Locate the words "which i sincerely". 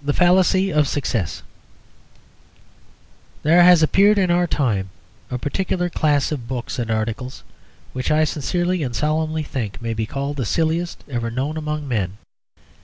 7.92-8.84